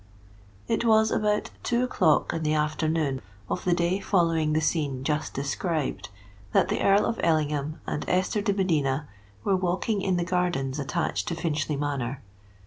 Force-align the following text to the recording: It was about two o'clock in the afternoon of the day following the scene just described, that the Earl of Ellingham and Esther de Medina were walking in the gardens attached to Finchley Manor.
It 0.67 0.83
was 0.83 1.11
about 1.11 1.51
two 1.61 1.83
o'clock 1.83 2.33
in 2.33 2.41
the 2.41 2.55
afternoon 2.55 3.21
of 3.47 3.65
the 3.65 3.75
day 3.75 3.99
following 3.99 4.53
the 4.53 4.59
scene 4.59 5.03
just 5.03 5.35
described, 5.35 6.09
that 6.53 6.69
the 6.69 6.81
Earl 6.81 7.05
of 7.05 7.19
Ellingham 7.23 7.79
and 7.85 8.03
Esther 8.07 8.41
de 8.41 8.51
Medina 8.53 9.07
were 9.43 9.55
walking 9.55 10.01
in 10.01 10.17
the 10.17 10.23
gardens 10.25 10.79
attached 10.79 11.27
to 11.27 11.35
Finchley 11.35 11.75
Manor. 11.77 12.23